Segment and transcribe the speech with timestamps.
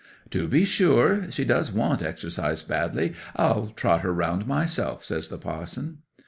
[0.31, 3.13] '"To be sure, she does want exercise badly.
[3.35, 5.99] I'll trot her round myself," says the parson.